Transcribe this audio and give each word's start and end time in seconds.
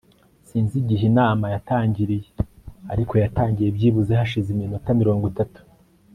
Sinzi 0.47 0.75
igihe 0.81 1.03
inama 1.11 1.45
yatangiriye 1.55 2.27
ariko 2.93 3.13
yatangiye 3.23 3.69
byibuze 3.75 4.11
hashize 4.19 4.47
iminota 4.55 4.87
mirongo 5.03 5.25
itatu 5.33 5.61